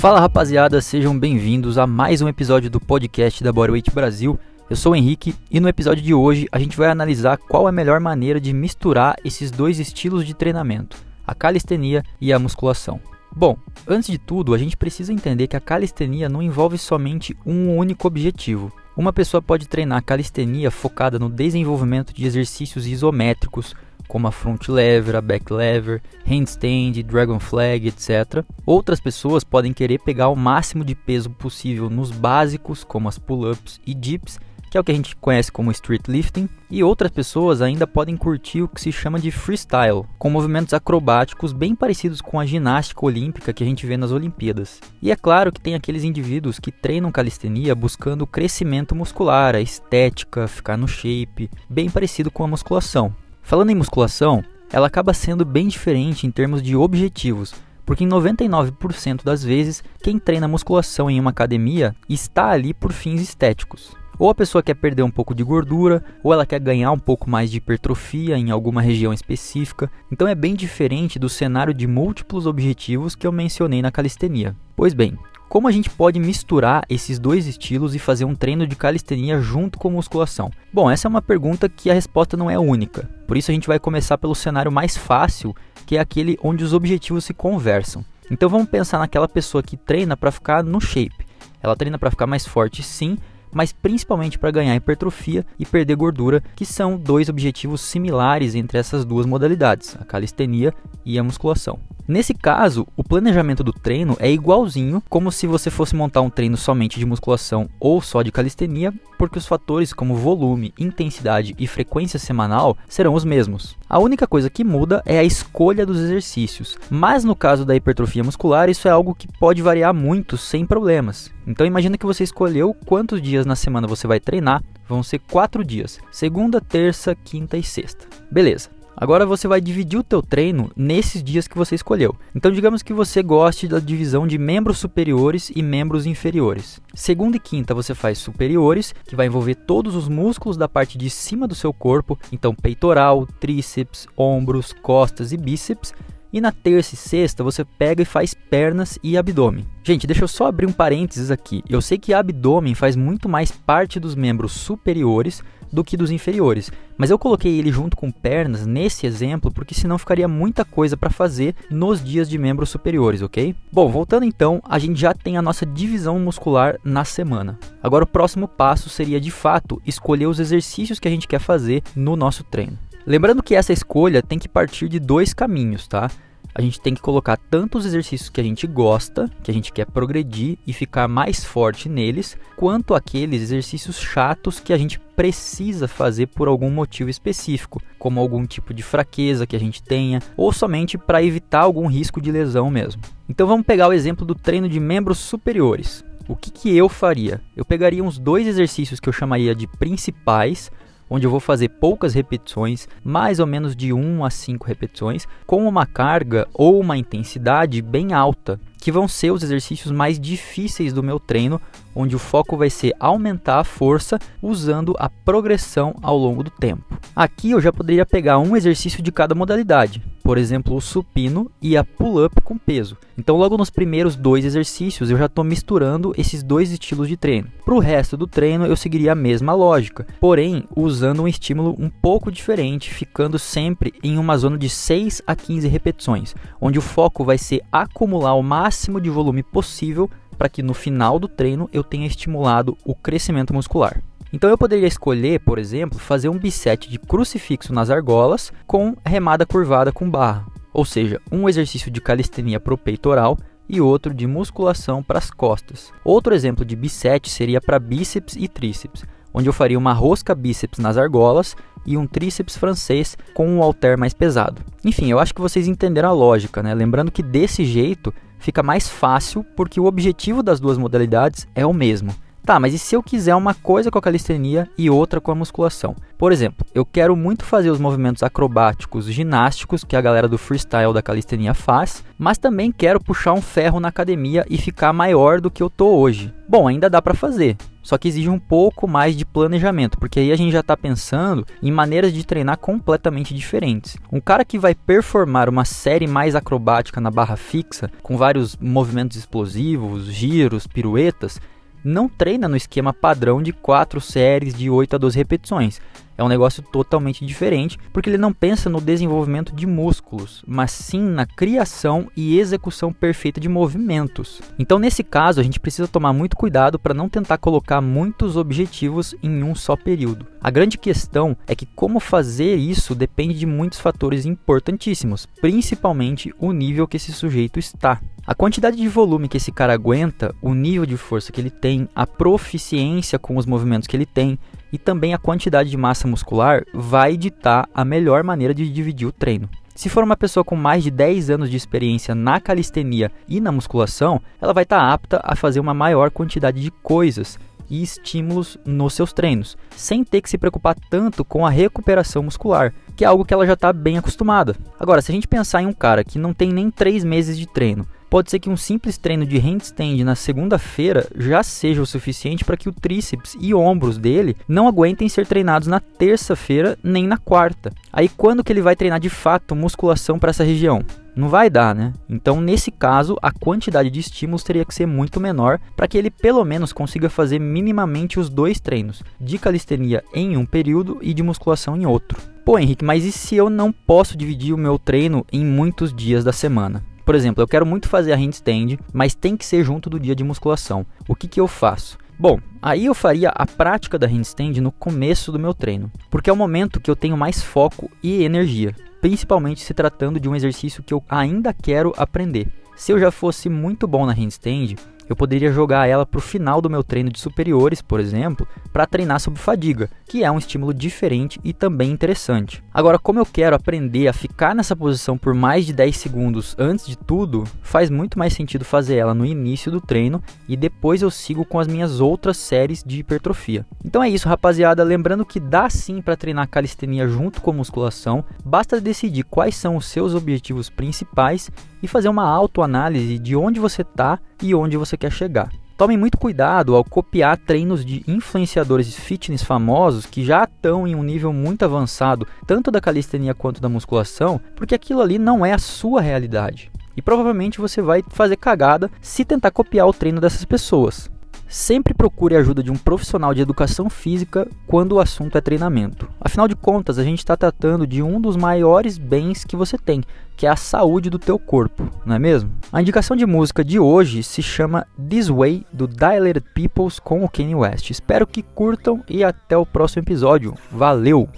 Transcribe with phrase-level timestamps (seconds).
[0.00, 4.40] Fala rapaziada, sejam bem-vindos a mais um episódio do podcast da Bodyweight Brasil.
[4.70, 7.68] Eu sou o Henrique e no episódio de hoje a gente vai analisar qual é
[7.68, 10.96] a melhor maneira de misturar esses dois estilos de treinamento,
[11.26, 12.98] a calistenia e a musculação.
[13.30, 17.76] Bom, antes de tudo, a gente precisa entender que a calistenia não envolve somente um
[17.76, 18.72] único objetivo.
[18.96, 23.74] Uma pessoa pode treinar calistenia focada no desenvolvimento de exercícios isométricos,
[24.10, 28.44] como a front lever, a back lever, handstand, dragon flag, etc.
[28.66, 33.80] Outras pessoas podem querer pegar o máximo de peso possível nos básicos, como as pull-ups
[33.86, 37.62] e dips, que é o que a gente conhece como street lifting, e outras pessoas
[37.62, 42.40] ainda podem curtir o que se chama de freestyle, com movimentos acrobáticos bem parecidos com
[42.40, 44.80] a ginástica olímpica que a gente vê nas Olimpíadas.
[45.00, 50.48] E é claro que tem aqueles indivíduos que treinam calistenia buscando crescimento muscular, a estética,
[50.48, 53.14] ficar no shape, bem parecido com a musculação.
[53.50, 57.52] Falando em musculação, ela acaba sendo bem diferente em termos de objetivos,
[57.84, 63.20] porque em 99% das vezes quem treina musculação em uma academia está ali por fins
[63.20, 63.90] estéticos.
[64.20, 67.28] Ou a pessoa quer perder um pouco de gordura, ou ela quer ganhar um pouco
[67.28, 69.90] mais de hipertrofia em alguma região específica.
[70.12, 74.54] Então é bem diferente do cenário de múltiplos objetivos que eu mencionei na calistenia.
[74.76, 75.18] Pois bem,
[75.50, 79.80] como a gente pode misturar esses dois estilos e fazer um treino de calistenia junto
[79.80, 80.48] com musculação?
[80.72, 83.10] Bom, essa é uma pergunta que a resposta não é única.
[83.26, 85.52] Por isso a gente vai começar pelo cenário mais fácil,
[85.84, 88.04] que é aquele onde os objetivos se conversam.
[88.30, 91.26] Então vamos pensar naquela pessoa que treina para ficar no shape.
[91.60, 93.18] Ela treina para ficar mais forte, sim,
[93.52, 99.04] mas principalmente para ganhar hipertrofia e perder gordura, que são dois objetivos similares entre essas
[99.04, 100.72] duas modalidades, a calistenia
[101.04, 101.80] e a musculação.
[102.10, 106.56] Nesse caso, o planejamento do treino é igualzinho como se você fosse montar um treino
[106.56, 112.18] somente de musculação ou só de calistenia, porque os fatores como volume, intensidade e frequência
[112.18, 113.76] semanal serão os mesmos.
[113.88, 118.24] A única coisa que muda é a escolha dos exercícios, mas no caso da hipertrofia
[118.24, 121.30] muscular, isso é algo que pode variar muito sem problemas.
[121.46, 125.64] Então imagina que você escolheu quantos dias na semana você vai treinar, vão ser quatro
[125.64, 128.08] dias: segunda, terça, quinta e sexta.
[128.28, 128.79] Beleza.
[128.96, 132.14] Agora você vai dividir o teu treino nesses dias que você escolheu.
[132.34, 136.80] Então digamos que você goste da divisão de membros superiores e membros inferiores.
[136.94, 141.08] Segunda e quinta você faz superiores, que vai envolver todos os músculos da parte de
[141.08, 145.94] cima do seu corpo, então peitoral, tríceps, ombros, costas e bíceps.
[146.32, 149.66] E na terça e sexta você pega e faz pernas e abdômen.
[149.82, 151.62] Gente, deixa eu só abrir um parênteses aqui.
[151.68, 155.42] Eu sei que abdômen faz muito mais parte dos membros superiores
[155.72, 159.98] do que dos inferiores, mas eu coloquei ele junto com pernas nesse exemplo porque senão
[159.98, 163.54] ficaria muita coisa para fazer nos dias de membros superiores, ok?
[163.72, 167.58] Bom, voltando então, a gente já tem a nossa divisão muscular na semana.
[167.82, 171.82] Agora o próximo passo seria de fato escolher os exercícios que a gente quer fazer
[171.94, 172.89] no nosso treino.
[173.06, 176.10] Lembrando que essa escolha tem que partir de dois caminhos, tá?
[176.52, 179.72] A gente tem que colocar tanto os exercícios que a gente gosta, que a gente
[179.72, 185.86] quer progredir e ficar mais forte neles, quanto aqueles exercícios chatos que a gente precisa
[185.86, 190.52] fazer por algum motivo específico, como algum tipo de fraqueza que a gente tenha, ou
[190.52, 193.00] somente para evitar algum risco de lesão mesmo.
[193.28, 196.04] Então vamos pegar o exemplo do treino de membros superiores.
[196.26, 197.40] O que, que eu faria?
[197.56, 200.70] Eu pegaria uns dois exercícios que eu chamaria de principais,
[201.10, 205.66] onde eu vou fazer poucas repetições, mais ou menos de 1 a 5 repetições, com
[205.66, 211.02] uma carga ou uma intensidade bem alta, que vão ser os exercícios mais difíceis do
[211.02, 211.60] meu treino,
[211.94, 216.98] onde o foco vai ser aumentar a força usando a progressão ao longo do tempo.
[217.14, 221.76] Aqui eu já poderia pegar um exercício de cada modalidade, por exemplo, o supino e
[221.76, 222.96] a pull-up com peso.
[223.18, 227.48] Então, logo nos primeiros dois exercícios, eu já estou misturando esses dois estilos de treino.
[227.64, 231.90] Para o resto do treino, eu seguiria a mesma lógica, porém usando um estímulo um
[231.90, 237.24] pouco diferente, ficando sempre em uma zona de 6 a 15 repetições, onde o foco
[237.24, 240.08] vai ser acumular o máximo de volume possível
[240.40, 244.02] para que no final do treino eu tenha estimulado o crescimento muscular.
[244.32, 249.44] Então eu poderia escolher, por exemplo, fazer um bisete de crucifixo nas argolas com remada
[249.44, 253.36] curvada com barra, ou seja, um exercício de calistenia o peitoral
[253.68, 255.92] e outro de musculação para as costas.
[256.02, 259.04] Outro exemplo de bisete seria para bíceps e tríceps,
[259.34, 261.54] onde eu faria uma rosca bíceps nas argolas
[261.84, 264.62] e um tríceps francês com um halter mais pesado.
[264.82, 266.72] Enfim, eu acho que vocês entenderam a lógica, né?
[266.72, 271.72] Lembrando que desse jeito fica mais fácil porque o objetivo das duas modalidades é o
[271.72, 272.12] mesmo
[272.44, 275.34] Tá, mas e se eu quiser uma coisa com a calistenia e outra com a
[275.34, 275.94] musculação?
[276.18, 280.92] Por exemplo, eu quero muito fazer os movimentos acrobáticos, ginásticos que a galera do freestyle
[280.92, 285.50] da calistenia faz, mas também quero puxar um ferro na academia e ficar maior do
[285.50, 286.32] que eu tô hoje.
[286.48, 290.32] Bom, ainda dá para fazer, só que exige um pouco mais de planejamento, porque aí
[290.32, 293.96] a gente já está pensando em maneiras de treinar completamente diferentes.
[294.10, 299.16] Um cara que vai performar uma série mais acrobática na barra fixa, com vários movimentos
[299.16, 301.40] explosivos, giros, piruetas,
[301.84, 305.80] não treina no esquema padrão de 4 séries de 8 a 12 repetições.
[306.20, 311.00] É um negócio totalmente diferente, porque ele não pensa no desenvolvimento de músculos, mas sim
[311.00, 314.38] na criação e execução perfeita de movimentos.
[314.58, 319.14] Então, nesse caso, a gente precisa tomar muito cuidado para não tentar colocar muitos objetivos
[319.22, 320.26] em um só período.
[320.42, 326.52] A grande questão é que como fazer isso depende de muitos fatores importantíssimos, principalmente o
[326.52, 327.98] nível que esse sujeito está.
[328.26, 331.88] A quantidade de volume que esse cara aguenta, o nível de força que ele tem,
[331.94, 334.38] a proficiência com os movimentos que ele tem
[334.72, 339.12] e também a quantidade de massa muscular vai ditar a melhor maneira de dividir o
[339.12, 339.48] treino.
[339.74, 343.50] Se for uma pessoa com mais de 10 anos de experiência na calistenia e na
[343.50, 347.38] musculação, ela vai estar apta a fazer uma maior quantidade de coisas
[347.70, 352.74] e estímulos nos seus treinos, sem ter que se preocupar tanto com a recuperação muscular,
[352.96, 354.56] que é algo que ela já está bem acostumada.
[354.78, 357.46] Agora, se a gente pensar em um cara que não tem nem 3 meses de
[357.46, 362.44] treino, pode ser que um simples treino de handstand na segunda-feira já seja o suficiente
[362.44, 367.16] para que o tríceps e ombros dele não aguentem ser treinados na terça-feira nem na
[367.16, 367.72] quarta.
[367.92, 370.84] Aí quando que ele vai treinar de fato musculação para essa região?
[371.14, 371.92] Não vai dar, né?
[372.08, 376.10] Então, nesse caso, a quantidade de estímulos teria que ser muito menor para que ele
[376.10, 381.22] pelo menos consiga fazer minimamente os dois treinos, de calistenia em um período e de
[381.22, 382.18] musculação em outro.
[382.44, 386.24] Pô, Henrique, mas e se eu não posso dividir o meu treino em muitos dias
[386.24, 386.82] da semana?
[387.10, 390.14] Por exemplo, eu quero muito fazer a handstand, mas tem que ser junto do dia
[390.14, 390.86] de musculação.
[391.08, 391.98] O que, que eu faço?
[392.16, 396.32] Bom, aí eu faria a prática da handstand no começo do meu treino, porque é
[396.32, 400.84] o momento que eu tenho mais foco e energia, principalmente se tratando de um exercício
[400.84, 402.46] que eu ainda quero aprender.
[402.76, 404.76] Se eu já fosse muito bom na handstand,
[405.10, 408.86] eu poderia jogar ela para o final do meu treino de superiores, por exemplo, para
[408.86, 412.62] treinar sob fadiga, que é um estímulo diferente e também interessante.
[412.72, 416.86] Agora, como eu quero aprender a ficar nessa posição por mais de 10 segundos antes
[416.86, 421.10] de tudo, faz muito mais sentido fazer ela no início do treino e depois eu
[421.10, 423.66] sigo com as minhas outras séries de hipertrofia.
[423.84, 424.84] Então é isso, rapaziada.
[424.84, 429.86] Lembrando que dá sim para treinar calistenia junto com musculação, basta decidir quais são os
[429.86, 431.50] seus objetivos principais
[431.82, 435.50] e fazer uma autoanálise de onde você está e onde você quer chegar.
[435.76, 441.02] Tomem muito cuidado ao copiar treinos de influenciadores fitness famosos que já estão em um
[441.02, 445.58] nível muito avançado, tanto da calistenia quanto da musculação, porque aquilo ali não é a
[445.58, 446.70] sua realidade.
[446.94, 451.10] E provavelmente você vai fazer cagada se tentar copiar o treino dessas pessoas.
[451.50, 456.08] Sempre procure a ajuda de um profissional de educação física quando o assunto é treinamento.
[456.20, 460.00] Afinal de contas, a gente está tratando de um dos maiores bens que você tem,
[460.36, 462.52] que é a saúde do teu corpo, não é mesmo?
[462.72, 467.28] A indicação de música de hoje se chama This Way do Dilated Peoples com o
[467.28, 467.90] Kanye West.
[467.90, 470.54] Espero que curtam e até o próximo episódio.
[470.70, 471.28] Valeu!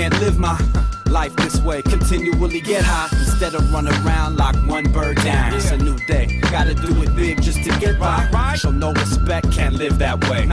[0.00, 0.58] Can't live my
[1.10, 1.82] life this way.
[1.82, 5.52] Continually get high instead of run around like one bird down.
[5.52, 8.54] It's a new day, gotta do it big just to get by.
[8.56, 10.44] Show no respect, can't live that way.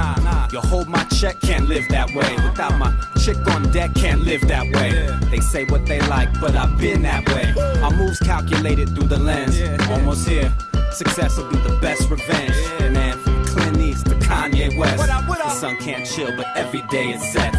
[0.51, 2.29] You hold my check, can't live that way.
[2.43, 2.91] Without my
[3.23, 4.91] chick on deck, can't live that way.
[5.29, 7.53] They say what they like, but I've been that way.
[7.79, 10.53] My moves calculated through the lens, almost here.
[10.91, 12.57] Success will be the best revenge,
[12.91, 13.17] man.
[13.19, 17.53] From Clint East to Kanye West, the sun can't chill, but every day is set.